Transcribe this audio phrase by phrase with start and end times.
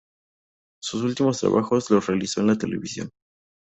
[0.81, 3.11] Sus últimos trabajos los realizó en la televisión.